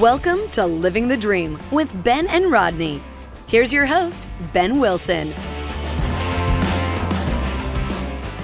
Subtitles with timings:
[0.00, 3.02] Welcome to Living the Dream with Ben and Rodney.
[3.48, 5.30] Here's your host, Ben Wilson.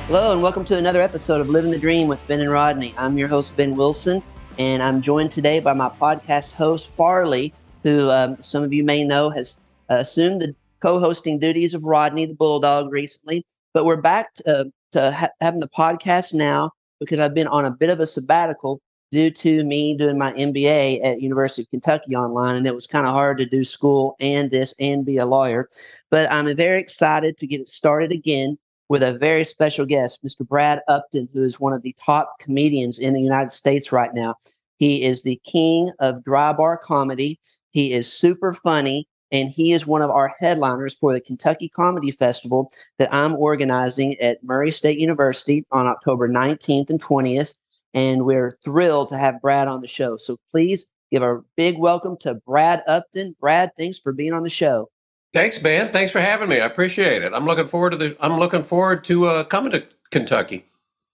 [0.06, 2.94] Hello, and welcome to another episode of Living the Dream with Ben and Rodney.
[2.98, 4.22] I'm your host, Ben Wilson,
[4.58, 7.54] and I'm joined today by my podcast host, Farley,
[7.84, 9.56] who um, some of you may know has
[9.88, 13.46] uh, assumed the co hosting duties of Rodney the Bulldog recently.
[13.72, 17.64] But we're back to, uh, to ha- having the podcast now because I've been on
[17.64, 22.14] a bit of a sabbatical due to me doing my MBA at University of Kentucky
[22.16, 25.26] online, and it was kind of hard to do school and this and be a
[25.26, 25.68] lawyer.
[26.10, 30.46] But I'm very excited to get it started again with a very special guest, Mr.
[30.46, 34.34] Brad Upton, who is one of the top comedians in the United States right now.
[34.78, 37.40] He is the king of dry bar comedy.
[37.70, 42.10] He is super funny, and he is one of our headliners for the Kentucky Comedy
[42.10, 47.54] Festival that I'm organizing at Murray State University on October 19th and 20th
[47.94, 50.16] and we're thrilled to have Brad on the show.
[50.16, 53.36] So please give a big welcome to Brad Upton.
[53.40, 54.88] Brad, thanks for being on the show.
[55.34, 55.92] Thanks, man.
[55.92, 56.60] Thanks for having me.
[56.60, 57.32] I appreciate it.
[57.34, 58.16] I'm looking forward to the.
[58.20, 60.64] I'm looking forward to uh, coming to Kentucky.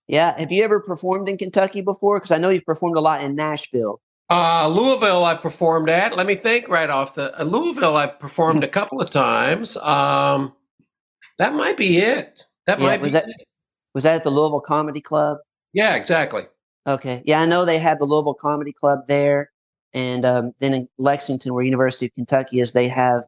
[0.07, 0.39] Yeah.
[0.39, 2.19] Have you ever performed in Kentucky before?
[2.19, 4.01] Because I know you've performed a lot in Nashville.
[4.31, 6.17] Uh, Louisville, I've performed at.
[6.17, 7.97] Let me think right off the uh, Louisville.
[7.97, 9.77] I've performed a couple of times.
[9.77, 10.53] Um,
[11.39, 12.47] that might be it.
[12.67, 13.47] That yeah, might was be that, it.
[13.95, 15.39] Was that at the Louisville Comedy Club?
[15.73, 16.45] Yeah, exactly.
[16.87, 17.23] Okay.
[17.25, 19.51] Yeah, I know they have the Louisville Comedy Club there.
[19.95, 23.23] And um, then in Lexington, where University of Kentucky is, they have,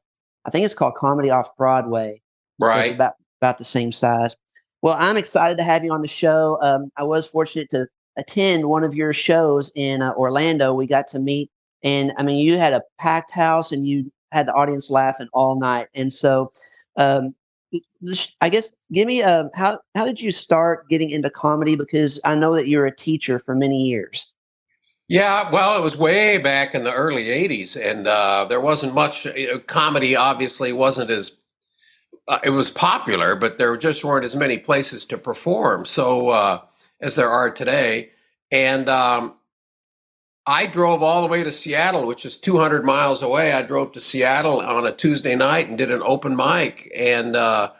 [0.46, 2.22] I think it's called Comedy Off Broadway.
[2.58, 2.86] Right.
[2.86, 4.36] It's about, about the same size.
[4.82, 6.58] Well, I'm excited to have you on the show.
[6.62, 10.72] Um, I was fortunate to attend one of your shows in uh, Orlando.
[10.74, 11.50] We got to meet,
[11.82, 15.58] and I mean, you had a packed house and you had the audience laughing all
[15.58, 15.88] night.
[15.94, 16.52] And so
[16.96, 17.34] um,
[18.40, 21.76] I guess give me a how how did you start getting into comedy?
[21.76, 24.30] Because I know that you're a teacher for many years.
[25.06, 29.26] Yeah, well, it was way back in the early '80s, and uh, there wasn't much
[29.26, 30.16] you know, comedy.
[30.16, 31.38] Obviously, wasn't as
[32.28, 35.84] uh, it was popular, but there just weren't as many places to perform.
[35.84, 36.60] So uh,
[37.00, 38.10] as there are today,
[38.50, 39.34] and um,
[40.46, 43.52] I drove all the way to Seattle, which is 200 miles away.
[43.52, 46.92] I drove to Seattle on a Tuesday night and did an open mic.
[46.94, 47.72] And uh,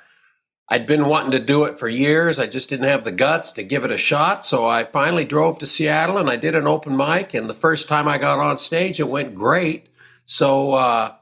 [0.71, 2.39] I'd been wanting to do it for years.
[2.39, 4.47] I just didn't have the guts to give it a shot.
[4.47, 7.35] So I finally drove to Seattle and I did an open mic.
[7.35, 9.91] And the first time I got on stage, it went great.
[10.25, 11.13] So uh,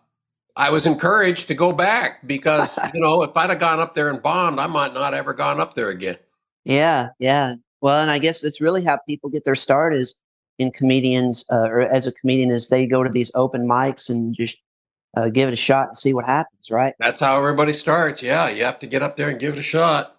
[0.55, 4.11] I was encouraged to go back because, you know, if I'd have gone up there
[4.11, 6.19] and bombed, I might not ever gone up there again.
[6.65, 7.57] Yeah, yeah.
[7.81, 10.15] Well, and I guess that's really how people get their start is
[10.63, 14.35] in comedians uh, or as a comedian is they go to these open mics and
[14.35, 14.59] just
[15.17, 16.95] uh, give it a shot and see what happens, right?
[16.99, 18.23] That's how everybody starts.
[18.23, 20.17] Yeah, you have to get up there and give it a shot.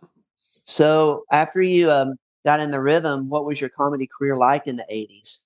[0.65, 2.15] So after you um,
[2.45, 5.39] got in the rhythm, what was your comedy career like in the '80s?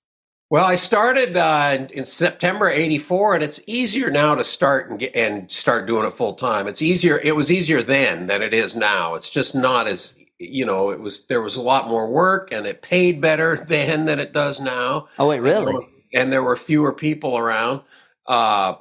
[0.50, 5.14] Well, I started uh, in September '84, and it's easier now to start and get,
[5.14, 6.66] and start doing it full time.
[6.66, 7.18] It's easier.
[7.18, 9.14] It was easier then than it is now.
[9.14, 12.66] It's just not as you know, it was there was a lot more work and
[12.66, 15.08] it paid better then than it does now.
[15.18, 15.58] Oh wait, really?
[15.58, 17.82] And there were, and there were fewer people around.
[18.26, 18.74] Uh,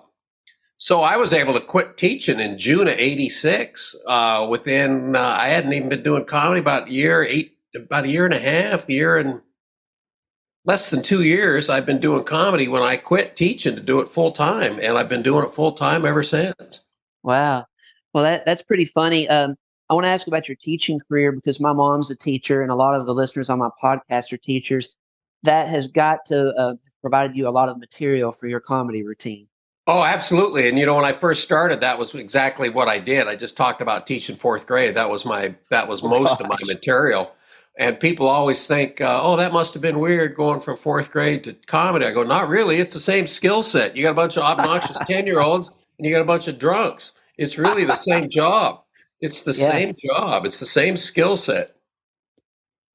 [0.77, 3.95] so I was able to quit teaching in June of '86.
[4.05, 8.09] Uh, within, uh, I hadn't even been doing comedy about a year, eight, about a
[8.09, 9.41] year and a half, year and
[10.65, 11.69] less than two years.
[11.69, 15.09] I've been doing comedy when I quit teaching to do it full time, and I've
[15.09, 16.85] been doing it full time ever since.
[17.23, 17.65] Wow.
[18.13, 19.27] Well, that that's pretty funny.
[19.27, 19.55] Um,
[19.89, 22.75] I want to ask about your teaching career because my mom's a teacher, and a
[22.75, 24.89] lot of the listeners on my podcast are teachers.
[25.43, 29.47] That has got to uh, provided you a lot of material for your comedy routine.
[29.85, 30.67] Oh, absolutely.
[30.67, 33.27] And you know, when I first started, that was exactly what I did.
[33.27, 34.95] I just talked about teaching fourth grade.
[34.95, 36.41] That was my that was oh, most gosh.
[36.41, 37.31] of my material.
[37.79, 41.45] And people always think, uh, "Oh, that must have been weird going from fourth grade
[41.45, 42.79] to comedy." I go, "Not really.
[42.79, 43.95] It's the same skill set.
[43.95, 46.59] You got a bunch of obnoxious ten year olds, and you got a bunch of
[46.59, 47.13] drunks.
[47.37, 48.81] It's really the same job."
[49.21, 49.71] It's the yeah.
[49.71, 50.45] same job.
[50.45, 51.75] It's the same skill set.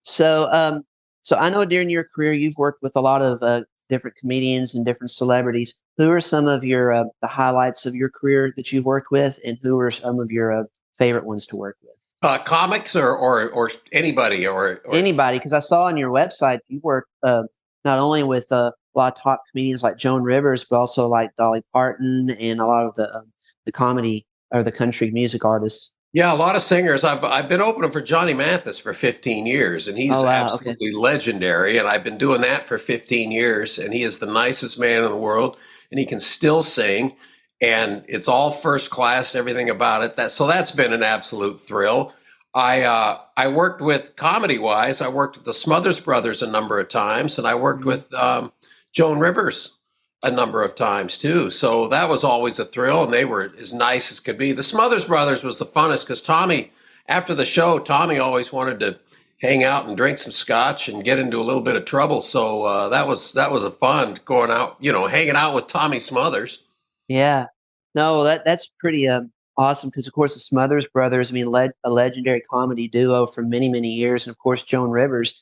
[0.04, 0.84] So, um,
[1.22, 4.74] so I know during your career you've worked with a lot of uh, different comedians
[4.74, 5.74] and different celebrities.
[5.98, 9.38] Who are some of your uh, the highlights of your career that you've worked with,
[9.44, 10.64] and who are some of your uh,
[10.98, 11.92] favorite ones to work with?
[12.22, 14.94] Uh, comics or or or anybody or, or...
[14.94, 17.42] anybody because I saw on your website you work uh,
[17.84, 21.30] not only with uh, a lot of top comedians like Joan Rivers, but also like
[21.36, 23.32] Dolly Parton and a lot of the um,
[23.66, 25.92] the comedy or the country music artists.
[26.12, 27.04] Yeah, a lot of singers.
[27.04, 30.90] I've I've been opening for Johnny Mathis for 15 years, and he's oh, wow, absolutely
[30.90, 30.96] okay.
[30.96, 31.78] legendary.
[31.78, 35.10] And I've been doing that for 15 years, and he is the nicest man in
[35.10, 35.56] the world,
[35.90, 37.16] and he can still sing,
[37.62, 40.16] and it's all first class, everything about it.
[40.16, 42.12] That so that's been an absolute thrill.
[42.54, 45.00] I uh, I worked with comedy wise.
[45.00, 47.88] I worked with the Smothers Brothers a number of times, and I worked mm-hmm.
[47.88, 48.52] with um,
[48.92, 49.78] Joan Rivers
[50.22, 51.50] a number of times too.
[51.50, 54.52] So that was always a thrill, and they were as nice as could be.
[54.52, 56.72] The Smothers Brothers was the funnest because Tommy,
[57.08, 58.98] after the show, Tommy always wanted to
[59.42, 62.22] hang out and drink some scotch and get into a little bit of trouble.
[62.22, 65.66] So uh, that was that was a fun going out, you know, hanging out with
[65.66, 66.62] Tommy Smothers.
[67.08, 67.46] Yeah,
[67.94, 71.72] no, that that's pretty um, awesome because of course the Smothers Brothers, I mean, led
[71.84, 75.40] a legendary comedy duo for many many years, and of course Joan Rivers.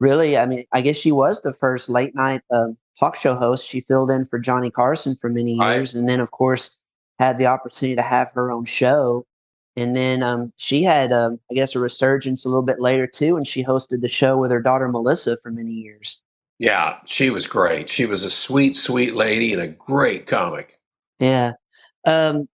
[0.00, 3.66] Really, I mean, I guess she was the first late night um, talk show host.
[3.66, 5.98] She filled in for Johnny Carson for many years, right.
[5.98, 6.76] and then of course
[7.18, 9.26] had the opportunity to have her own show
[9.78, 13.36] and then um, she had, um, I guess, a resurgence a little bit later too,
[13.36, 16.20] and she hosted the show with her daughter Melissa for many years.
[16.58, 17.88] Yeah, she was great.
[17.88, 20.80] She was a sweet, sweet lady and a great comic.
[21.20, 21.52] Yeah.
[22.04, 22.48] Um,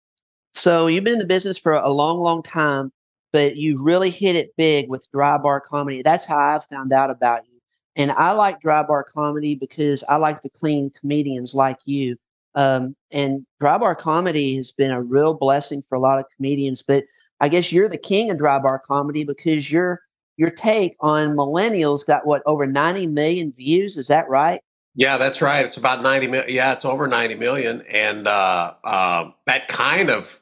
[0.54, 2.90] so you've been in the business for a long, long time,
[3.32, 6.02] but you really hit it big with dry bar comedy.
[6.02, 7.60] That's how I found out about you.
[7.96, 12.16] And I like dry bar comedy because I like the clean comedians like you
[12.54, 16.82] um, and dry bar comedy has been a real blessing for a lot of comedians.
[16.82, 17.04] But
[17.40, 20.02] I guess you're the king of dry bar comedy because your
[20.36, 23.96] your take on millennials got what over 90 million views.
[23.96, 24.62] Is that right?
[24.94, 25.64] Yeah, that's right.
[25.64, 26.54] It's about 90 million.
[26.54, 27.82] Yeah, it's over 90 million.
[27.92, 30.40] And uh, uh, that kind of,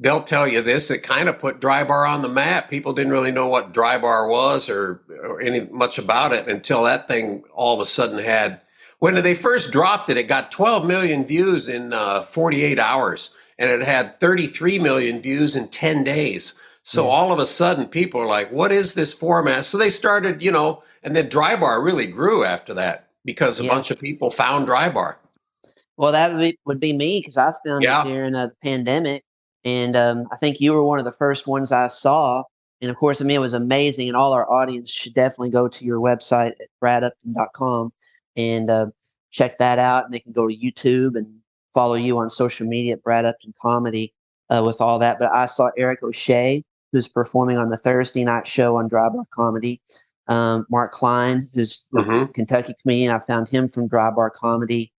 [0.00, 2.68] they'll tell you this, it kind of put dry bar on the map.
[2.68, 6.84] People didn't really know what dry bar was or, or any much about it until
[6.84, 8.60] that thing all of a sudden had
[9.04, 13.70] when they first dropped it, it got 12 million views in uh, 48 hours, and
[13.70, 16.54] it had 33 million views in 10 days.
[16.84, 17.10] So yeah.
[17.10, 20.50] all of a sudden, people are like, "What is this format?" So they started, you
[20.50, 23.70] know, and then Dry Bar really grew after that because a yeah.
[23.70, 25.18] bunch of people found Dry Bar.
[25.98, 28.02] Well, that would be, would be me because I found yeah.
[28.02, 29.22] it during a pandemic,
[29.64, 32.44] and um, I think you were one of the first ones I saw.
[32.80, 35.68] And of course, I mean, it was amazing, and all our audience should definitely go
[35.68, 37.92] to your website at bradupton.com
[38.36, 38.86] and uh,
[39.30, 40.04] check that out.
[40.04, 41.40] And they can go to YouTube and
[41.72, 44.12] follow you on social media at Brad Upton Comedy
[44.50, 45.18] uh, with all that.
[45.18, 46.62] But I saw Eric O'Shea,
[46.92, 49.80] who's performing on the Thursday night show on Dry Bar Comedy.
[50.26, 52.32] Um, Mark Klein, who's mm-hmm.
[52.32, 53.12] Kentucky comedian.
[53.12, 54.92] I found him from Dry Bar Comedy.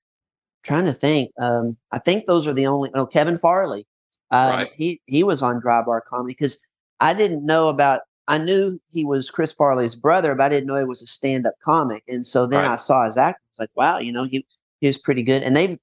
[0.64, 1.32] trying to think.
[1.40, 2.90] Um, I think those are the only.
[2.94, 3.86] Oh, Kevin Farley.
[4.32, 4.72] Uh, right.
[4.76, 6.58] He he was on Dry Bar Comedy because
[7.00, 10.78] I didn't know about I knew he was Chris Farley's brother, but I didn't know
[10.78, 12.04] he was a stand-up comic.
[12.08, 12.72] And so then right.
[12.72, 13.42] I saw his act.
[13.42, 14.46] I was like, wow, you know, he
[14.82, 15.44] he was pretty good.
[15.44, 15.78] And they've,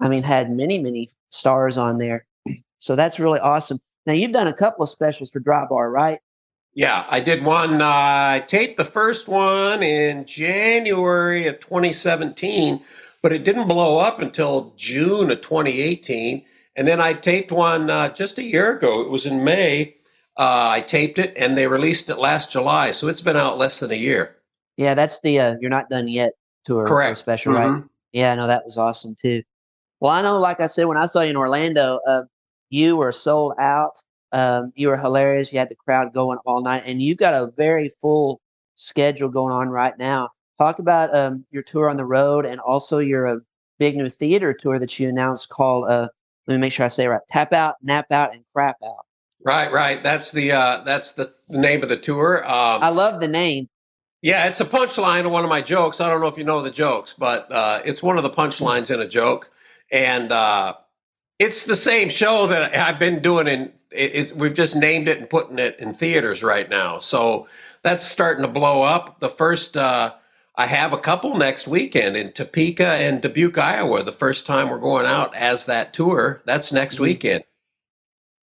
[0.00, 2.26] I mean, had many many stars on there.
[2.78, 3.80] So that's really awesome.
[4.06, 6.20] Now you've done a couple of specials for Dry Bar, right?
[6.74, 7.82] Yeah, I did one.
[7.82, 12.80] Uh, I taped the first one in January of 2017,
[13.20, 16.44] but it didn't blow up until June of 2018.
[16.78, 19.02] And then I taped one uh, just a year ago.
[19.02, 19.98] It was in May
[20.38, 23.80] uh, I taped it and they released it last July, so it's been out less
[23.80, 24.36] than a year.
[24.76, 26.34] Yeah, that's the uh, "You're Not Done Yet"
[26.64, 27.18] tour Correct.
[27.18, 27.74] special, mm-hmm.
[27.74, 27.84] right?
[28.12, 29.42] Yeah, no, that was awesome too.
[29.98, 32.22] Well, I know, like I said, when I saw you in Orlando, uh,
[32.70, 34.00] you were sold out.
[34.30, 35.52] Um, you were hilarious.
[35.52, 38.40] You had the crowd going all night, and you've got a very full
[38.76, 40.30] schedule going on right now.
[40.58, 43.36] Talk about um, your tour on the road, and also your uh,
[43.80, 45.90] big new theater tour that you announced called.
[45.90, 46.10] Uh,
[46.48, 49.04] let me make sure I say right: Tap Out, Nap Out, and Crap Out.
[49.44, 50.02] Right, right.
[50.02, 52.42] That's the uh, that's the, the name of the tour.
[52.44, 53.68] Um, I love the name.
[54.22, 56.00] Yeah, it's a punchline of one of my jokes.
[56.00, 58.92] I don't know if you know the jokes, but uh, it's one of the punchlines
[58.92, 59.50] in a joke,
[59.92, 60.74] and uh,
[61.38, 63.46] it's the same show that I've been doing.
[63.46, 66.98] In it, we've just named it and putting it in theaters right now.
[66.98, 67.46] So
[67.82, 69.20] that's starting to blow up.
[69.20, 70.14] The first uh,
[70.58, 74.02] I have a couple next weekend in Topeka and Dubuque, Iowa.
[74.02, 76.42] The first time we're going out as that tour.
[76.46, 77.04] That's next mm-hmm.
[77.04, 77.44] weekend.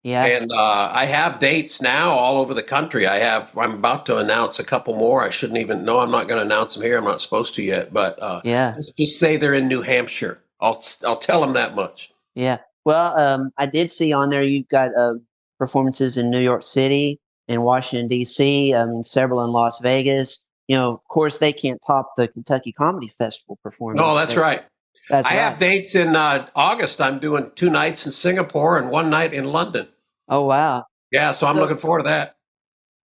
[0.04, 0.24] Yeah.
[0.24, 3.08] And uh, I have dates now all over the country.
[3.08, 3.50] I have.
[3.58, 5.24] I'm about to announce a couple more.
[5.24, 5.84] I shouldn't even.
[5.84, 6.98] No, I'm not going to announce them here.
[6.98, 7.92] I'm not supposed to yet.
[7.92, 10.40] But uh, yeah, just say they're in New Hampshire.
[10.60, 12.12] I'll I'll tell them that much.
[12.36, 12.58] Yeah.
[12.84, 15.14] Well, um, I did see on there you've got uh,
[15.58, 17.18] performances in New York City,
[17.48, 20.44] in Washington D.C., I mean several in Las Vegas.
[20.68, 24.00] You know, of course, they can't top the Kentucky Comedy Festival performance.
[24.00, 24.62] No, that's right.
[25.10, 25.40] That's I right.
[25.40, 27.00] have dates in uh, August.
[27.00, 29.88] I'm doing two nights in Singapore and one night in London.
[30.28, 30.84] Oh wow!
[31.10, 32.36] Yeah, so I'm so, looking forward to that.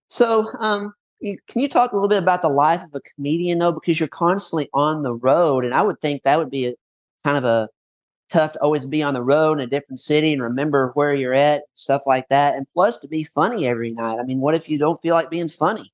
[0.09, 3.59] So, um, you, can you talk a little bit about the life of a comedian
[3.59, 6.75] though, because you're constantly on the road, and I would think that would be a
[7.23, 7.69] kind of a
[8.31, 11.35] tough to always be on the road in a different city and remember where you're
[11.35, 14.19] at, stuff like that, and plus to be funny every night.
[14.19, 15.93] I mean, what if you don't feel like being funny?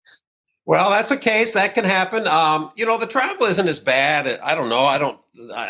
[0.66, 2.28] Well, that's a case that can happen.
[2.28, 4.26] Um, you know, the travel isn't as bad.
[4.40, 4.84] I don't know.
[4.86, 5.20] I don't.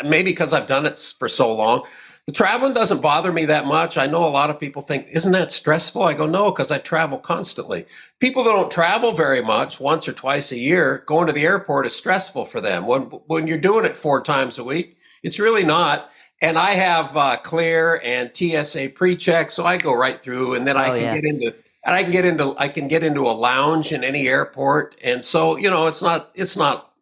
[0.04, 1.84] Maybe because I've done it for so long
[2.26, 3.96] the traveling doesn't bother me that much.
[3.96, 6.02] I know a lot of people think, isn't that stressful?
[6.02, 7.86] I go, no, because I travel constantly.
[8.18, 11.86] People that don't travel very much, once or twice a year, going to the airport
[11.86, 12.86] is stressful for them.
[12.86, 16.10] When when you're doing it four times a week, It's really not.
[16.42, 20.76] And I have uh, Clear and TSA pre-check, so I go right through, and then
[20.76, 21.14] I Oh, can yeah.
[21.14, 21.54] get into
[21.86, 25.24] and I can get into I can get into a lounge in any airport, and
[25.24, 26.92] so you know it's not it's not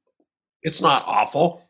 [0.62, 1.62] it's not awful.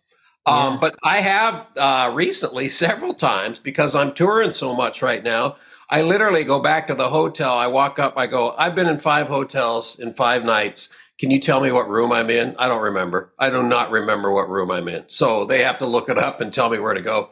[0.47, 5.57] Um, But I have uh, recently several times because I'm touring so much right now.
[5.91, 7.55] I literally go back to the hotel.
[7.55, 8.15] I walk up.
[8.19, 8.55] I go.
[8.59, 10.91] I've been in five hotels in five nights.
[11.19, 12.57] Can you tell me what room I'm in?
[12.59, 13.33] I don't remember.
[13.39, 15.05] I do not remember what room I'm in.
[15.09, 17.31] So they have to look it up and tell me where to go.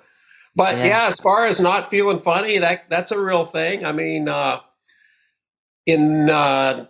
[0.55, 0.87] But Yeah.
[0.87, 3.85] yeah, as far as not feeling funny, that that's a real thing.
[3.85, 4.61] I mean, uh,
[5.87, 6.87] in uh,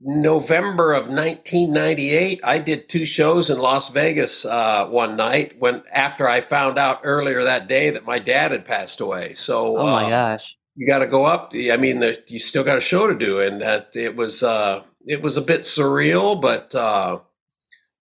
[0.00, 6.28] November of 1998, I did two shows in Las Vegas uh, one night when after
[6.28, 9.34] I found out earlier that day that my dad had passed away.
[9.34, 10.58] So Oh my uh, gosh.
[10.74, 11.52] you got to go up.
[11.54, 14.82] I mean, the, you still got a show to do, and that it was uh,
[15.06, 17.20] it was a bit surreal, but uh,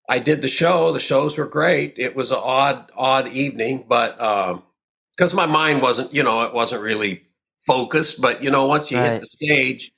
[0.10, 0.92] I did the show.
[0.92, 1.96] The shows were great.
[1.98, 4.18] It was an odd odd evening, but
[5.18, 7.24] because my mind wasn't, you know, it wasn't really
[7.66, 8.22] focused.
[8.22, 9.14] But you know, once you Right.
[9.14, 9.92] hit the stage,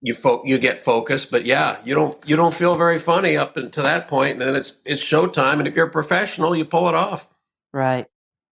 [0.00, 1.30] you fo- you get focused.
[1.30, 4.56] But yeah, you don't you don't feel very funny up until that point, and then
[4.56, 5.58] it's it's showtime.
[5.58, 7.28] And if you're a professional, you pull it off.
[7.72, 8.06] Right.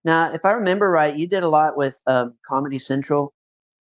[0.05, 3.35] Now, if I remember right, you did a lot with um, Comedy Central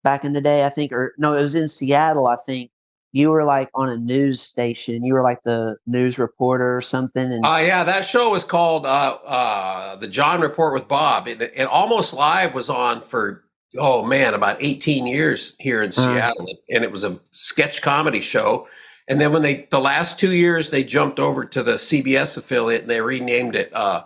[0.03, 2.71] back in the day, I think, or no, it was in Seattle, I think.
[3.11, 5.05] You were like on a news station.
[5.05, 7.31] You were like the news reporter or something.
[7.31, 11.29] And Uh, yeah, that show was called uh, uh, The John Report with Bob.
[11.29, 13.44] It, it Almost Live was on for,
[13.77, 15.93] oh man, about 18 years here in Uh.
[15.93, 16.47] Seattle.
[16.69, 18.67] And it was a sketch comedy show.
[19.07, 22.81] And then when they, the last two years, they jumped over to the CBS affiliate
[22.81, 24.03] and they renamed it uh,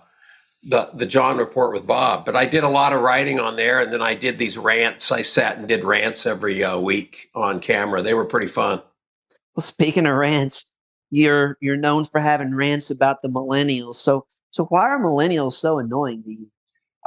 [0.64, 2.26] the, the John Report with Bob.
[2.26, 3.80] But I did a lot of writing on there.
[3.80, 5.10] And then I did these rants.
[5.12, 8.02] I sat and did rants every uh, week on camera.
[8.02, 8.82] They were pretty fun.
[9.56, 10.66] well, speaking of rants,
[11.12, 13.96] you're you're known for having rants about the millennials.
[13.96, 16.48] So so why are millennials so annoying to you?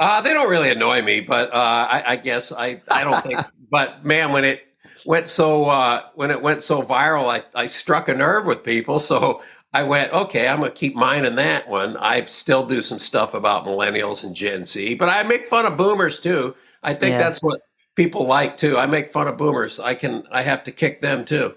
[0.03, 3.39] Uh, they don't really annoy me, but uh, I, I guess I, I don't think.
[3.71, 4.67] but man, when it
[5.05, 8.99] went so uh, when it went so viral, I, I struck a nerve with people.
[8.99, 9.41] So
[9.71, 11.95] I went, okay, I'm gonna keep mine in that one.
[11.95, 15.77] I still do some stuff about millennials and Gen Z, but I make fun of
[15.77, 16.53] boomers too.
[16.83, 17.19] I think Yeah.
[17.19, 17.61] that's what
[17.95, 18.77] people like too.
[18.77, 19.79] I make fun of boomers.
[19.79, 21.55] I can I have to kick them too.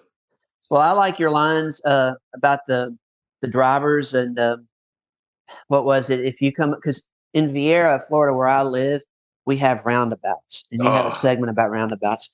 [0.71, 2.97] Well, I like your lines uh, about the
[3.43, 4.69] the drivers and um
[5.67, 6.25] what was it?
[6.25, 9.02] If you come because in Viera, Florida, where I live,
[9.45, 11.09] we have roundabouts, and you have Oh.
[11.09, 12.30] a segment about roundabouts,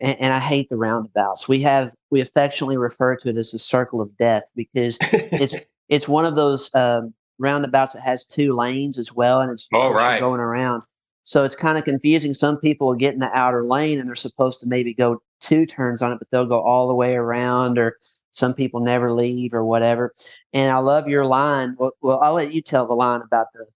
[0.00, 1.48] and, and I hate the roundabouts.
[1.48, 5.54] We have we affectionately refer to it as the circle of death because it's
[5.88, 9.92] it's one of those um, roundabouts that has two lanes as well, and it's you're
[9.92, 10.20] right.
[10.20, 10.82] going around.
[11.24, 12.34] So it's kind of confusing.
[12.34, 15.66] Some people will get in the outer lane and they're supposed to maybe go two
[15.66, 17.96] turns on it, but they'll go all the way around, or
[18.32, 20.12] some people never leave or whatever.
[20.52, 21.76] And I love your line.
[21.78, 23.66] Well, well I'll let you tell the line about the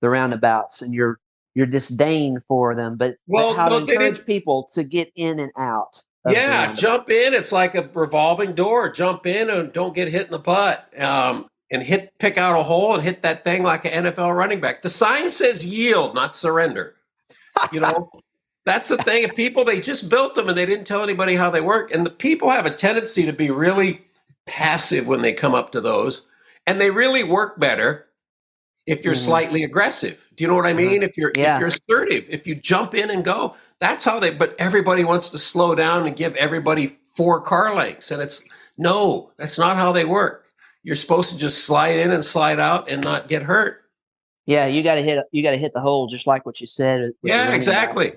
[0.00, 1.18] the roundabouts and your
[1.54, 5.40] your disdain for them, but, but Well, how well, to encourage people to get in
[5.40, 6.02] and out.
[6.26, 7.34] Yeah, jump in.
[7.34, 8.90] It's like a revolving door.
[8.90, 11.00] Jump in and don't get hit in the butt.
[11.00, 14.60] Um, and hit, pick out a hole and hit that thing like an NFL running
[14.60, 14.82] back.
[14.82, 16.94] The sign says yield, not surrender.
[17.72, 18.08] You know,
[18.64, 19.24] that's the thing.
[19.24, 21.92] If people they just built them and they didn't tell anybody how they work.
[21.92, 24.06] And the people have a tendency to be really
[24.46, 26.26] passive when they come up to those,
[26.66, 28.07] and they really work better
[28.88, 29.24] if you're Mhm.
[29.26, 30.26] slightly aggressive.
[30.34, 31.02] Do you know what I mean?
[31.02, 31.56] If you're Yeah.
[31.56, 34.30] if you're assertive, if you jump in and go, that's how they.
[34.30, 38.44] But everybody wants to slow down and give everybody four car lengths, and it's
[38.78, 40.46] no, that's not how they work.
[40.82, 43.82] You're supposed to just slide in and slide out and not get hurt.
[44.46, 46.66] Yeah, you got to hit you got to hit the hole, just like what you
[46.66, 47.10] said.
[47.22, 48.14] Yeah, exactly.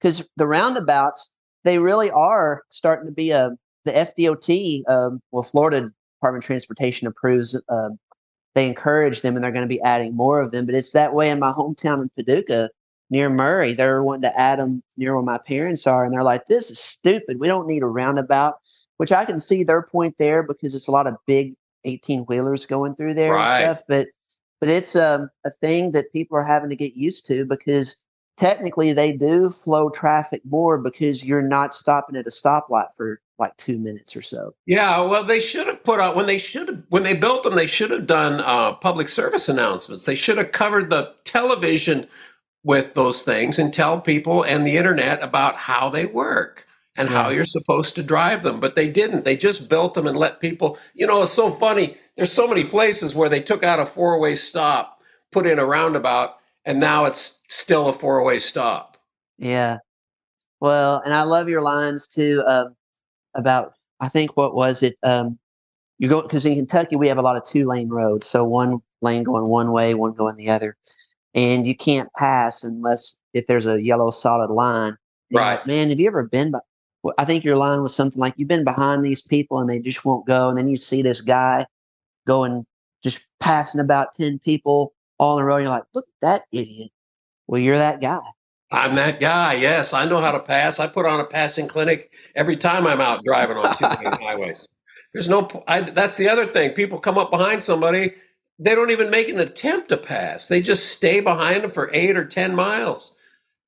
[0.00, 1.30] because the roundabouts
[1.64, 3.50] they really are starting to be a
[3.84, 7.60] the FDOT, um, well, Florida Department of Transportation approves.
[7.68, 7.98] Um,
[8.54, 10.66] they encourage them, and they're going to be adding more of them.
[10.66, 12.70] But it's that way in my hometown in Paducah,
[13.10, 13.74] near Murray.
[13.74, 16.78] They're wanting to add them near where my parents are, and they're like, "This is
[16.78, 17.40] stupid.
[17.40, 18.54] We don't need a roundabout."
[18.98, 22.64] Which I can see their point there because it's a lot of big eighteen wheelers
[22.64, 23.62] going through there Right.
[23.62, 23.84] and stuff.
[23.88, 24.08] But
[24.60, 27.96] but it's um, a thing that people are having to get used to because
[28.36, 33.56] technically they do flow traffic more because you're not stopping at a stoplight for like
[33.56, 34.54] two minutes or so.
[34.66, 37.54] Yeah, well, they should have put out when they should have when they built them.
[37.54, 40.04] They should have done uh, public service announcements.
[40.04, 42.06] They should have covered the television
[42.62, 47.28] with those things and tell people and the internet about how they work and how
[47.28, 48.60] you're supposed to drive them.
[48.60, 49.24] But they didn't.
[49.24, 50.78] They just built them and let people.
[50.94, 51.96] You know, it's so funny.
[52.16, 55.00] There's so many places where they took out a four way stop,
[55.32, 58.96] put in a roundabout, and now it's still a four way stop.
[59.38, 59.78] Yeah.
[60.60, 62.74] Well, and I love your lines too um,
[63.34, 64.96] about I think what was it?
[65.02, 65.38] Um,
[65.98, 68.80] you go because in Kentucky we have a lot of two lane roads, so one
[69.02, 70.76] lane going one way, one going the other.
[71.34, 74.96] and you can't pass unless if there's a yellow solid line.
[75.32, 75.56] Right.
[75.56, 76.52] like, man, have you ever been?
[76.52, 76.60] By,
[77.02, 79.78] well, I think your line was something like you've been behind these people and they
[79.80, 81.66] just won't go, and then you see this guy
[82.26, 82.64] going
[83.02, 85.56] just passing about ten people all in a row.
[85.56, 86.90] You're like, look at that idiot.
[87.46, 88.20] Well, you're that guy.
[88.70, 89.54] I'm that guy.
[89.54, 90.80] Yes, I know how to pass.
[90.80, 94.68] I put on a passing clinic every time I'm out driving on two lane highways.
[95.12, 95.48] There's no.
[95.68, 96.72] I, that's the other thing.
[96.72, 98.14] People come up behind somebody.
[98.58, 100.48] They don't even make an attempt to pass.
[100.48, 103.16] They just stay behind them for eight or ten miles.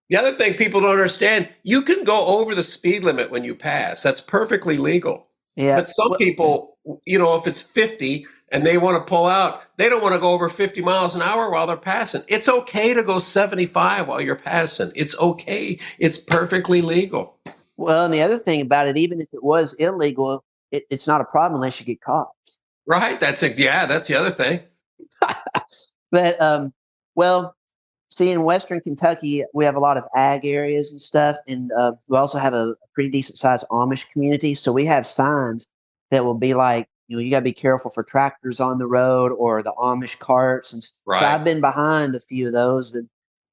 [0.09, 3.55] The other thing people don't understand: you can go over the speed limit when you
[3.55, 4.03] pass.
[4.03, 5.29] That's perfectly legal.
[5.55, 5.77] Yeah.
[5.77, 9.89] But some people, you know, if it's 50 and they want to pull out, they
[9.89, 12.23] don't want to go over 50 miles an hour while they're passing.
[12.29, 14.93] It's okay to go 75 while you're passing.
[14.95, 15.79] It's okay.
[15.99, 17.39] It's perfectly legal.
[17.77, 21.21] Well, and the other thing about it, even if it was illegal, it, it's not
[21.21, 22.29] a problem unless you get caught.
[22.87, 23.19] Right?
[23.19, 24.61] That's ex- yeah, that's the other thing.
[26.11, 26.73] But um,
[27.15, 27.55] well,
[28.09, 31.93] see, in Western Kentucky, we have a lot of ag areas and stuff, and uh,
[32.09, 34.55] we also have a pretty decent sized Amish community.
[34.55, 35.69] So we have signs
[36.11, 38.87] that will be like, you know, you got to be careful for tractors on the
[38.87, 40.73] road or the Amish carts.
[40.73, 41.21] And Right.
[41.21, 43.03] so I've been behind a few of those, but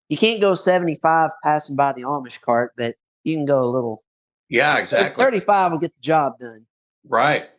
[0.09, 4.03] you can't go 75 passing by the Amish cart, but you can go a little.
[4.49, 5.23] Yeah, exactly.
[5.23, 6.65] 35 will get the job done.
[7.07, 7.49] Right.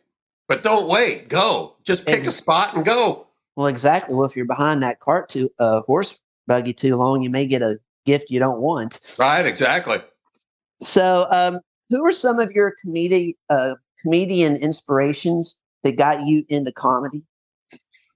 [0.47, 1.27] But don't wait.
[1.29, 1.75] Go.
[1.83, 3.27] Just pick a spot and go.
[3.55, 4.15] Well, exactly.
[4.15, 7.61] Well, if you're behind that cart too, uh, horse buggy too long, you may get
[7.61, 8.99] a gift you don't want.
[9.17, 9.99] Right, exactly.
[10.81, 11.59] So, um,
[11.89, 17.23] who are some of your comedy uh, comedian inspirations that got you into comedy?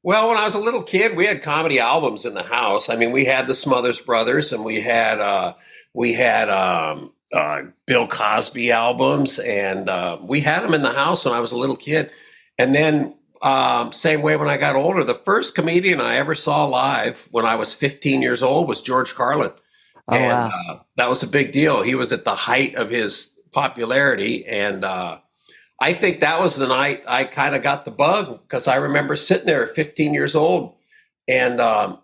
[0.01, 2.89] Well, when I was a little kid, we had comedy albums in the house.
[2.89, 5.53] I mean, we had the Smothers Brothers, and we had uh,
[5.93, 11.25] we had um, uh, Bill Cosby albums, and uh, we had them in the house
[11.25, 12.09] when I was a little kid.
[12.57, 16.65] And then, um, same way when I got older, the first comedian I ever saw
[16.65, 19.51] live when I was 15 years old was George Carlin,
[20.07, 20.51] Oh and wow!
[20.69, 21.83] uh, that was a big deal.
[21.83, 25.19] He was at the height of his popularity, and uh,
[25.81, 29.15] I think that was the night I kind of got the bug because I remember
[29.15, 30.75] sitting there at 15 years old,
[31.27, 31.99] and um,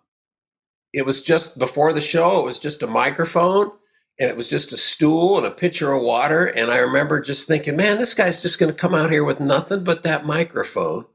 [0.93, 2.39] it was just before the show.
[2.41, 3.71] It was just a microphone,
[4.19, 6.45] and it was just a stool and a pitcher of water.
[6.45, 9.39] And I remember just thinking, man, this guy's just going to come out here with
[9.39, 11.05] nothing but that microphone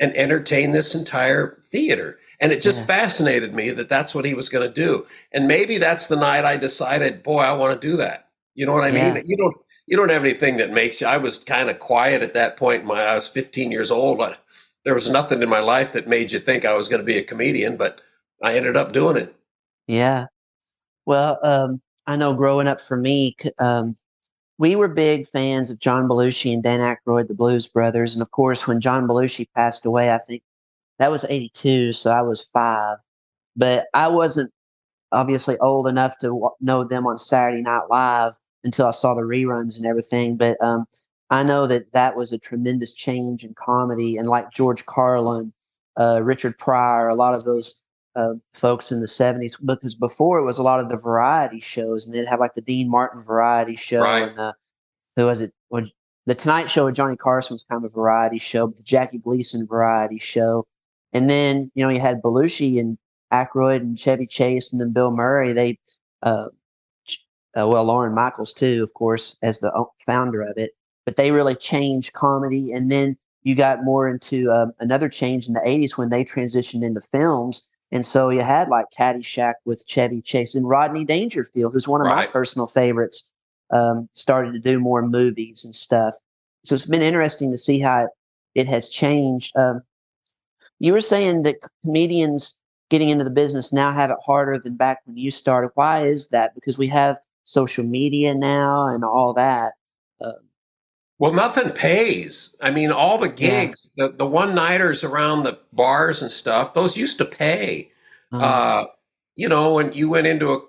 [0.00, 2.18] and entertain this entire theater.
[2.40, 2.86] And it just Yeah.
[2.86, 5.06] fascinated me that that's what he was going to do.
[5.32, 8.28] And maybe that's the night I decided, boy, I want to do that.
[8.54, 9.22] You know what I mean?
[9.26, 9.56] You don't
[9.88, 11.06] you don't have anything that makes you.
[11.06, 12.84] I was kind of quiet at that point.
[12.84, 14.20] My I was 15 years old.
[14.20, 14.36] I,
[14.84, 17.16] there was nothing in my life that made you think I was going to be
[17.16, 18.02] a comedian, but
[18.42, 19.34] I ended up doing it.
[19.86, 20.26] Yeah.
[21.06, 23.96] Well, um, I know growing up for me, um,
[24.58, 28.30] we were big fans of John Belushi and Dan Aykroyd, the Blues Brothers, and of
[28.30, 30.42] course, when John Belushi passed away, I think
[30.98, 32.98] that was '82, so I was five.
[33.56, 34.52] But I wasn't
[35.12, 39.76] obviously old enough to know them on Saturday Night Live until I saw the reruns
[39.76, 40.36] and everything.
[40.36, 40.86] But um,
[41.30, 45.52] I know that that was a tremendous change in comedy, and like George Carlin,
[45.98, 47.74] uh, Richard Pryor, a lot of those
[48.16, 52.04] uh, folks in the 70s because before it was a lot of the variety shows
[52.04, 54.28] and they'd have like the Dean Martin variety show Right.
[54.28, 54.54] and the
[55.14, 55.86] who was it well,
[56.26, 59.18] the Tonight Show with Johnny Carson was kind of a variety show but the Jackie
[59.18, 60.66] Gleason variety show
[61.12, 62.98] and then you know you had Belushi and
[63.32, 65.78] Aykroyd and Chevy Chase and then Bill Murray they
[66.24, 66.46] uh,
[67.56, 69.72] uh well Lorne Michaels too of course as the
[70.04, 70.72] founder of it
[71.04, 75.54] but they really changed comedy and then you got more into um, another change in
[75.54, 80.20] the 80s when they transitioned into films and so you had like Caddyshack with Chevy
[80.20, 83.28] Chase and Rodney Dangerfield, who's one of my personal favorites,
[83.70, 86.14] um, started to do more movies and stuff.
[86.64, 88.10] So it's been interesting to see how it,
[88.54, 89.56] it has changed.
[89.56, 89.82] Um,
[90.78, 92.54] you were saying that comedians
[92.90, 95.70] getting into the business now have it harder than back when you started.
[95.74, 96.54] Why is that?
[96.54, 99.72] Because we have social media now and all that.
[100.20, 100.32] Uh,
[101.18, 102.54] Well, nothing pays.
[102.60, 103.64] I mean, all the Yeah.
[103.64, 107.90] gigs, the, the one nighters around the bars and stuff, those used to pay.
[108.32, 108.84] um, Uh,
[109.34, 110.60] you know, when you went into a,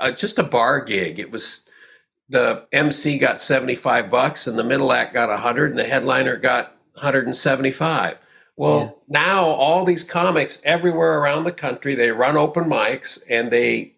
[0.00, 1.68] a just a bar gig, it was
[2.30, 6.74] the MC got 75 bucks and the middle act got 100 and the headliner got
[6.94, 8.16] 175.
[8.56, 8.90] Well, Yeah.
[9.08, 13.92] now all these comics everywhere around the country, they run open mics and they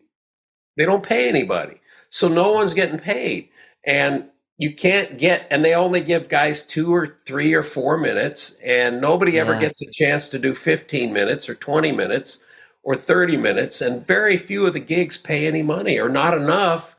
[0.76, 1.80] they don't pay anybody.
[2.14, 3.48] So no one's getting paid.
[3.84, 8.56] And you can't get and they only give guys 2 or 3 or 4 minutes
[8.64, 12.38] and nobody ever gets a chance to do 15 minutes or 20 minutes
[12.84, 16.94] or 30 minutes and very few of the gigs pay any money or not enough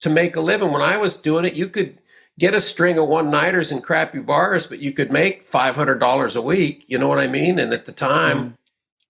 [0.00, 1.96] to make a living when i was doing it you could
[2.40, 6.42] get a string of one nighters in crappy bars but you could make $500 a
[6.42, 8.56] week you know what i mean and at the time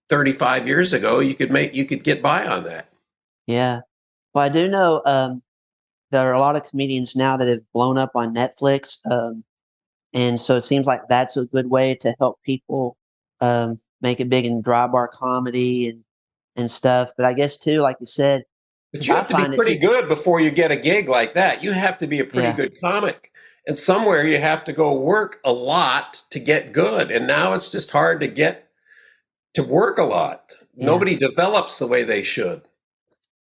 [0.09, 2.89] 35 years ago, you could make you could get by on that.
[3.45, 3.81] Yeah.
[4.33, 5.41] Well, I do know um,
[6.11, 8.97] there are a lot of comedians now that have blown up on Netflix.
[9.09, 9.43] Um,
[10.13, 12.97] and so it seems like that's a good way to help people
[13.41, 16.03] um, make it big in dry bar comedy and,
[16.55, 17.09] and stuff.
[17.17, 18.43] But I guess, too, like you said,
[18.93, 21.61] but you have to be pretty good before you get a gig like that.
[21.61, 22.55] You have to be a pretty yeah.
[22.55, 23.31] good comic.
[23.67, 27.11] And somewhere you have to go work a lot to get good.
[27.11, 28.69] And now it's just hard to get
[29.55, 30.53] to work a lot.
[30.73, 30.85] Yeah.
[30.85, 32.61] Nobody develops the way they should.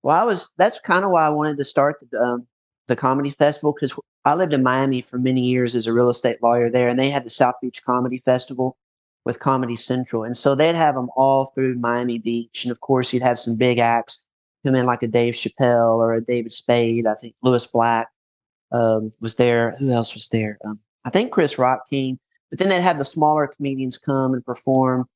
[0.04, 0.54] Well, I was.
[0.58, 2.48] That's kind of why I wanted to start the um,
[2.88, 6.38] the comedy festival because I lived in Miami for many years as a real estate
[6.42, 8.78] lawyer there, and they had the South Beach Comedy Festival
[9.26, 13.14] with Comedy Central, and so they'd have them all through Miami Beach, and of course
[13.14, 14.24] you'd have some big acts
[14.66, 17.08] come in like a Dave Chappelle or a David Spade.
[17.08, 18.10] I think Lewis Black
[18.72, 19.76] um, was there.
[19.80, 20.58] Who else was there?
[20.66, 24.46] Um, I think Chris Rock came, but then they'd have the smaller comedians come and
[24.46, 25.08] perform.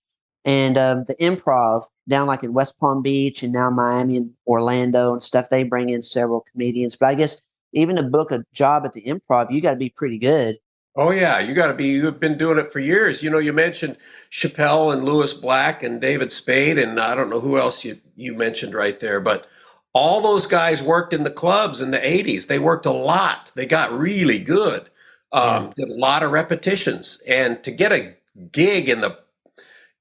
[0.45, 5.11] And um, the improv down like in West Palm Beach and now Miami and Orlando
[5.11, 6.95] and stuff, they bring in several comedians.
[6.95, 7.41] But I guess
[7.75, 10.57] even to book a job at the improv, you got to be pretty good.
[10.97, 11.87] Oh yeah, you got to be.
[11.87, 13.21] You've been doing it for years.
[13.21, 13.97] You know, you mentioned
[14.31, 18.33] Chappelle and Lewis Black and David Spade, and I don't know who else you you
[18.33, 19.45] mentioned right there, but
[19.93, 22.47] all those guys worked in the clubs in the '80s.
[22.47, 23.51] They worked a lot.
[23.55, 24.89] They got really good.
[25.33, 25.73] Um.
[25.75, 28.15] Did a lot of repetitions, and to get a
[28.53, 29.19] gig in the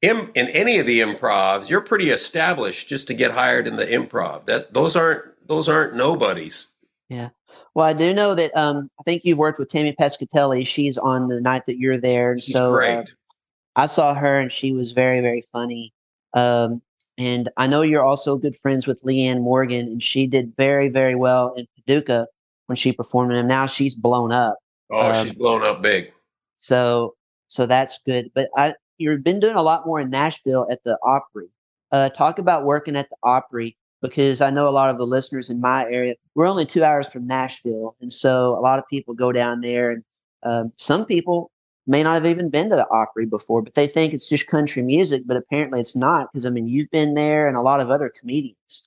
[0.00, 3.87] in, in any of the improvs, you're pretty established just to get hired in the
[3.87, 4.44] improv.
[4.44, 6.68] That those aren't those aren't nobodies.
[7.08, 7.30] Yeah.
[7.74, 10.66] Well, I do know that um, I think you've worked with Tammy Pescatelli.
[10.66, 13.04] She's on the night that you're there, and so uh,
[13.76, 15.92] I saw her, and she was very, very funny.
[16.32, 16.82] Um,
[17.16, 21.14] and I know you're also good friends with Leanne Morgan, and she did very, very
[21.14, 22.26] well in Paducah
[22.66, 24.58] when she performed, and now she's blown up.
[24.90, 26.12] Oh, um, she's blown up big.
[26.56, 27.14] So,
[27.48, 28.30] so that's good.
[28.34, 31.48] But I, you've been doing a lot more in Nashville at the Opry.
[31.92, 35.48] Uh, talk about working at the Opry because I know a lot of the listeners
[35.48, 37.96] in my area, we're only two hours from Nashville.
[38.02, 40.04] And so a lot of people go down there, and
[40.42, 41.50] um, some people
[41.86, 44.82] may not have even been to the Opry before, but they think it's just country
[44.82, 45.22] music.
[45.24, 48.10] But apparently it's not because, I mean, you've been there and a lot of other
[48.10, 48.86] comedians.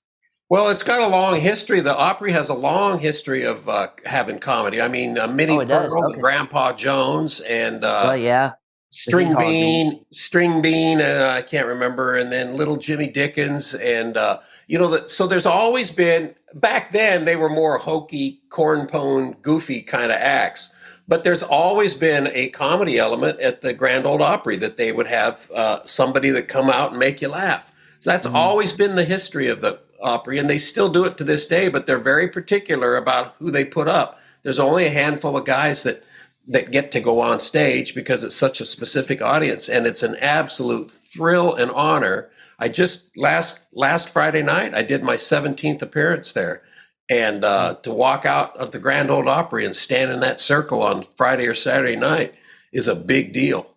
[0.49, 1.79] Well, it's got a long history.
[1.79, 4.79] The Opry has a long history of uh, having comedy.
[4.79, 6.21] I mean, uh, Minnie oh, Pearl, okay.
[6.21, 8.53] Grandpa Jones, and uh, well, yeah,
[8.89, 14.39] String Bean, String Bean, uh, I can't remember, and then Little Jimmy Dickens, and uh,
[14.67, 19.81] you know, the, so there's always been back then they were more hokey, cornpone, goofy
[19.81, 20.73] kind of acts,
[21.07, 25.07] but there's always been a comedy element at the Grand Ole Opry that they would
[25.07, 27.71] have uh, somebody that come out and make you laugh.
[27.99, 28.35] So that's mm-hmm.
[28.35, 31.69] always been the history of the Opry, and they still do it to this day.
[31.69, 34.19] But they're very particular about who they put up.
[34.43, 36.03] There's only a handful of guys that
[36.47, 40.15] that get to go on stage because it's such a specific audience and it's an
[40.21, 42.29] absolute thrill and honor.
[42.59, 46.63] I just last last Friday night I did my 17th appearance there.
[47.09, 50.81] And uh, to walk out of the Grand Ole Opry and stand in that circle
[50.81, 52.35] on Friday or Saturday night
[52.73, 53.73] is a big deal.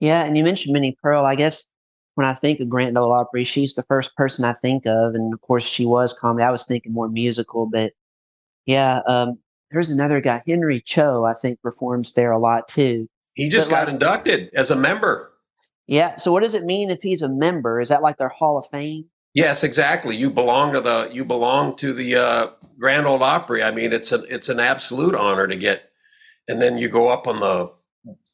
[0.00, 1.24] Yeah, and you mentioned Minnie Pearl.
[1.24, 1.66] I guess
[2.14, 5.32] when I think of Grand Ole Opry, she's the first person I think of, and
[5.32, 6.44] of course she was comedy.
[6.44, 7.92] I was thinking more musical, but
[8.66, 9.38] yeah, um,
[9.74, 13.08] there's another guy, Henry Cho, I think performs there a lot too.
[13.34, 15.32] He just but got like, inducted as a member.
[15.88, 16.14] Yeah.
[16.16, 17.80] So what does it mean if he's a member?
[17.80, 19.04] Is that like their Hall of Fame?
[19.34, 20.16] Yes, exactly.
[20.16, 22.46] You belong to the you belong to the uh,
[22.78, 23.64] Grand Ole Opry.
[23.64, 25.90] I mean, it's an it's an absolute honor to get,
[26.48, 27.72] and then you go up on the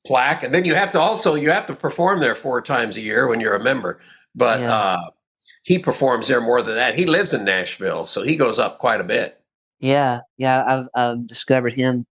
[0.06, 3.00] plaque, and then you have to also you have to perform there four times a
[3.00, 3.98] year when you're a member.
[4.34, 4.74] But yeah.
[4.74, 5.10] uh,
[5.62, 6.94] he performs there more than that.
[6.94, 9.39] He lives in Nashville, so he goes up quite a bit.
[9.80, 12.06] Yeah, yeah, I've um, discovered him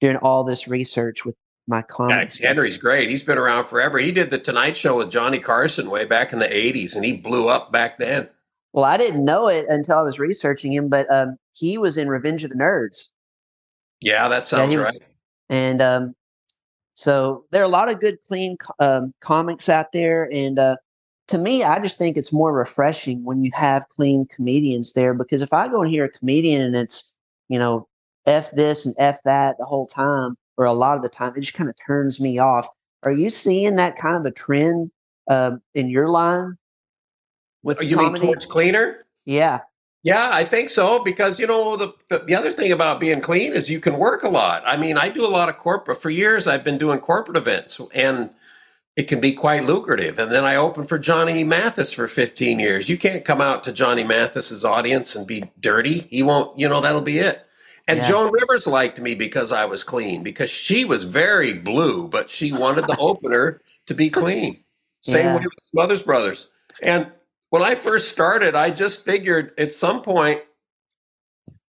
[0.00, 1.34] doing all this research with
[1.66, 2.40] my comics.
[2.40, 3.08] Yeah, Henry's great.
[3.08, 3.98] He's been around forever.
[3.98, 7.16] He did the Tonight Show with Johnny Carson way back in the '80s, and he
[7.16, 8.28] blew up back then.
[8.72, 12.08] Well, I didn't know it until I was researching him, but um, he was in
[12.08, 13.08] Revenge of the Nerds.
[14.00, 15.02] Yeah, that sounds yeah, was, right.
[15.48, 16.14] And um,
[16.94, 20.76] so there are a lot of good, clean um, comics out there, and uh,
[21.28, 25.40] to me, I just think it's more refreshing when you have clean comedians there because
[25.40, 27.13] if I go and hear a comedian and it's
[27.54, 27.86] you know,
[28.26, 31.40] F this and F that the whole time, or a lot of the time, it
[31.40, 32.66] just kind of turns me off.
[33.04, 34.90] Are you seeing that kind of a trend
[35.30, 36.56] uh, in your line
[37.62, 38.14] with oh, you comedy?
[38.14, 39.06] mean towards cleaner?
[39.24, 39.60] Yeah.
[40.02, 43.52] Yeah, I think so because you know the, the, the other thing about being clean
[43.52, 44.64] is you can work a lot.
[44.66, 46.48] I mean, I do a lot of corporate for years.
[46.48, 48.30] I've been doing corporate events and
[48.96, 50.18] it can be quite lucrative.
[50.18, 52.88] And then I opened for Johnny Mathis for 15 years.
[52.88, 56.00] You can't come out to Johnny Mathis's audience and be dirty.
[56.10, 57.46] He won't, you know, that'll be it.
[57.86, 58.08] And yeah.
[58.08, 62.52] Joan Rivers liked me because I was clean, because she was very blue, but she
[62.52, 64.62] wanted the opener to be clean.
[65.02, 65.36] Same yeah.
[65.36, 66.48] way with Smothers Brothers.
[66.82, 67.08] And
[67.50, 70.40] when I first started, I just figured at some point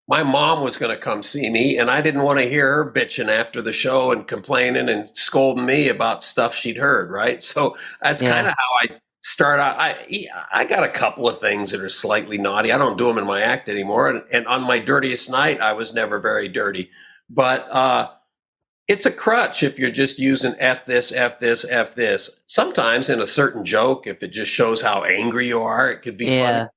[0.08, 2.92] my mom was going to come see me, and I didn't want to hear her
[2.92, 7.10] bitching after the show and complaining and scolding me about stuff she'd heard.
[7.10, 8.30] Right, so that's yeah.
[8.30, 9.76] kind of how I start out.
[9.78, 12.72] I I got a couple of things that are slightly naughty.
[12.72, 15.72] I don't do them in my act anymore, and, and on my dirtiest night, I
[15.72, 16.90] was never very dirty,
[17.28, 17.70] but.
[17.70, 18.10] uh
[18.88, 22.40] it's a crutch if you're just using F this, F this, F this.
[22.46, 26.16] Sometimes in a certain joke, if it just shows how angry you are, it could
[26.16, 26.58] be yeah.
[26.58, 26.68] funny.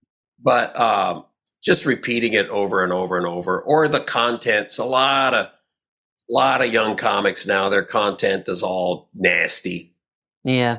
[0.42, 1.26] But um,
[1.66, 4.78] just repeating it over and over and over, or the contents.
[4.78, 5.48] A lot of,
[6.30, 9.92] lot of young comics now, their content is all nasty.
[10.44, 10.78] Yeah,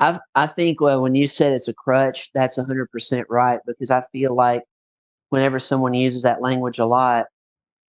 [0.00, 3.90] I I think well, when you said it's a crutch, that's hundred percent right because
[3.90, 4.64] I feel like
[5.30, 7.26] whenever someone uses that language a lot,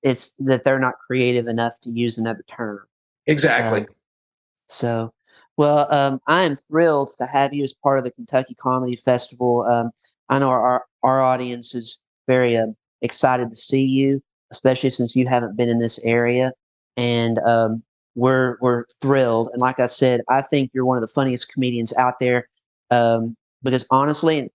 [0.04, 2.82] it's that they're not creative enough to use another term.
[3.26, 3.82] Exactly.
[3.82, 3.88] Um,
[4.70, 5.14] so,
[5.58, 9.64] well, um, I am thrilled to have you as part of the Kentucky Comedy Festival.
[9.64, 9.92] Um,
[10.30, 12.68] I know our our audience is very uh,
[13.02, 16.52] excited to see you, especially since you haven't been in this area,
[16.96, 17.84] and um,
[18.16, 19.50] we're we're thrilled.
[19.54, 22.48] And like I said, I think you're one of the funniest comedians out there.
[22.92, 24.50] Um, because honestly,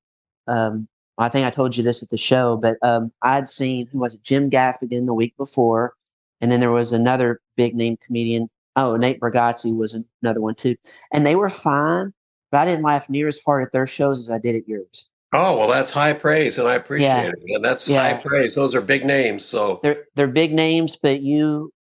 [0.47, 4.01] um, I think I told you this at the show, but um, I'd seen who
[4.01, 5.95] was it, Jim Gaffigan the week before,
[6.41, 8.49] and then there was another big name comedian.
[8.77, 10.77] Oh, Nate Bargatze was another one too,
[11.13, 12.13] and they were fine,
[12.51, 15.09] but I didn't laugh near as hard at their shows as I did at yours.
[15.33, 17.29] Oh well, that's high praise, and I appreciate yeah.
[17.29, 17.43] it.
[17.47, 18.03] And that's yeah.
[18.03, 18.55] high praise.
[18.55, 19.45] Those are big names.
[19.45, 21.73] So they're they're big names, but you,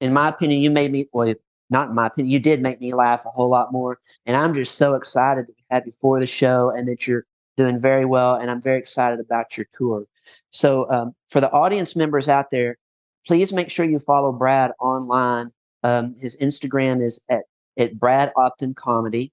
[0.00, 1.06] in my opinion, you made me.
[1.12, 1.34] Well,
[1.68, 3.98] not in my opinion, you did make me laugh a whole lot more.
[4.24, 7.80] And I'm just so excited to have you for the show, and that you're doing
[7.80, 10.04] very well, and I'm very excited about your tour.
[10.50, 12.78] So, um, for the audience members out there,
[13.26, 15.50] please make sure you follow Brad online.
[15.82, 17.42] Um, his Instagram is at,
[17.76, 19.32] at Brad Upton Comedy,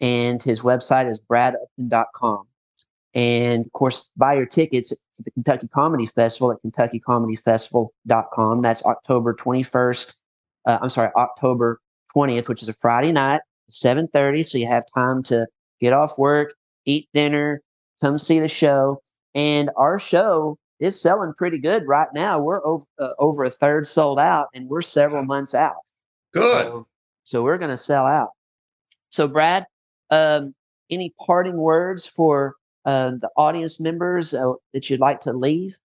[0.00, 2.46] and his website is bradupton.com.
[3.14, 8.62] And of course, buy your tickets for the Kentucky Comedy Festival at kentuckycomedyfestival.com.
[8.62, 10.14] That's October 21st.
[10.66, 11.80] Uh, I'm sorry, October
[12.14, 14.44] 20th, which is a Friday night, 7:30.
[14.44, 15.46] So you have time to
[15.80, 17.62] get off work, eat dinner,
[18.00, 19.00] come see the show.
[19.34, 22.42] And our show is selling pretty good right now.
[22.42, 25.76] We're over, uh, over a third sold out, and we're several months out.
[26.34, 26.66] Good.
[26.66, 26.86] So,
[27.24, 28.30] so we're going to sell out.
[29.10, 29.66] So, Brad,
[30.10, 30.54] um,
[30.90, 35.78] any parting words for uh, the audience members uh, that you'd like to leave?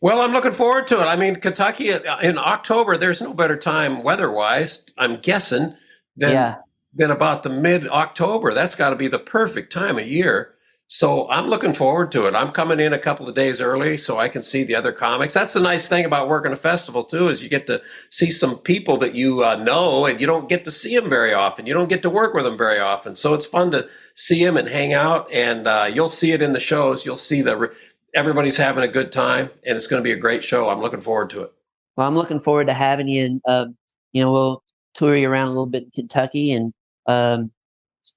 [0.00, 1.04] Well, I'm looking forward to it.
[1.04, 5.74] I mean, Kentucky uh, in October, there's no better time weather wise, I'm guessing,
[6.16, 6.56] than yeah
[6.94, 8.54] been about the mid October.
[8.54, 10.54] That's got to be the perfect time of year.
[10.92, 12.34] So I'm looking forward to it.
[12.34, 15.34] I'm coming in a couple of days early so I can see the other comics.
[15.34, 18.58] That's the nice thing about working a festival too, is you get to see some
[18.58, 21.64] people that you uh, know, and you don't get to see them very often.
[21.66, 24.56] You don't get to work with them very often, so it's fun to see them
[24.56, 25.30] and hang out.
[25.30, 27.06] And uh, you'll see it in the shows.
[27.06, 27.72] You'll see the
[28.12, 30.70] everybody's having a good time, and it's going to be a great show.
[30.70, 31.52] I'm looking forward to it.
[31.96, 33.76] Well, I'm looking forward to having you, and um,
[34.12, 36.72] you know, we'll tour you around a little bit in Kentucky and
[37.06, 37.52] um,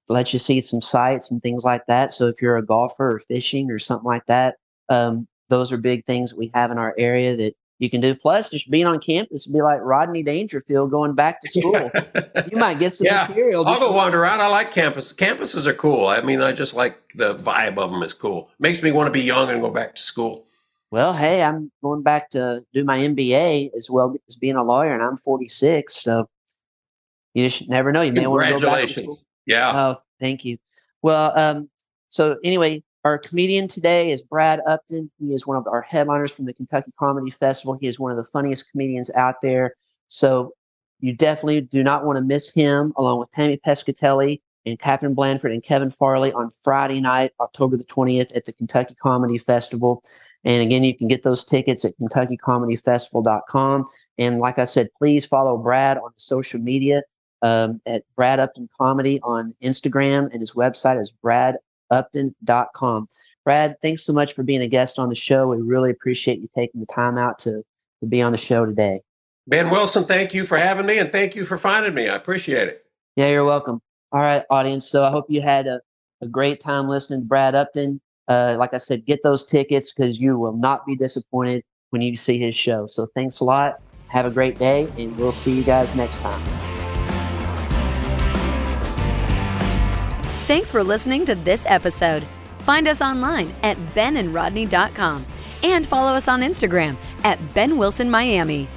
[0.08, 2.12] let you see some sights and things like that.
[2.12, 4.56] So if you're a golfer or fishing or something like that,
[4.88, 8.14] um, those are big things we have in our area that you can do.
[8.14, 11.90] Plus, just being on campus be like Rodney Dangerfield going back to school.
[12.50, 13.26] you might get some yeah.
[13.28, 13.66] material.
[13.66, 14.40] I'll go wander around.
[14.40, 15.12] I like campus.
[15.12, 16.06] Campuses are cool.
[16.06, 18.50] I mean, I just like the vibe of them is cool.
[18.58, 20.46] Makes me want to be young and go back to school.
[20.90, 24.94] Well, hey, I'm going back to do my MBA as well as being a lawyer,
[24.94, 25.94] and I'm 46.
[25.94, 26.28] So
[27.34, 28.02] you just never know.
[28.02, 28.88] You may want to go back.
[28.90, 29.72] To yeah.
[29.74, 30.58] Oh, thank you.
[31.02, 31.68] Well, um,
[32.08, 35.10] so anyway, our comedian today is Brad Upton.
[35.18, 37.76] He is one of our headliners from the Kentucky Comedy Festival.
[37.78, 39.74] He is one of the funniest comedians out there.
[40.08, 40.52] So
[41.00, 45.52] you definitely do not want to miss him, along with Tammy Pescatelli and Catherine Blanford
[45.52, 50.02] and Kevin Farley on Friday night, October the 20th at the Kentucky Comedy Festival.
[50.44, 53.84] And again, you can get those tickets at kentuckycomedyfestival.com.
[54.16, 57.02] And like I said, please follow Brad on social media
[57.44, 63.08] um, at Brad Upton Comedy on Instagram, and his website is bradupton.com.
[63.44, 65.50] Brad, thanks so much for being a guest on the show.
[65.50, 67.62] We really appreciate you taking the time out to,
[68.00, 69.02] to be on the show today.
[69.46, 72.08] Ben Wilson, thank you for having me and thank you for finding me.
[72.08, 72.86] I appreciate it.
[73.16, 73.80] Yeah, you're welcome.
[74.10, 74.88] All right, audience.
[74.88, 75.82] So I hope you had a,
[76.22, 78.00] a great time listening to Brad Upton.
[78.26, 82.16] Uh, like I said, get those tickets because you will not be disappointed when you
[82.16, 82.86] see his show.
[82.86, 83.82] So thanks a lot.
[84.08, 86.63] Have a great day, and we'll see you guys next time.
[90.46, 92.22] Thanks for listening to this episode.
[92.60, 95.24] Find us online at benandrodney.com
[95.62, 98.68] and follow us on Instagram at Ben Wilson Miami.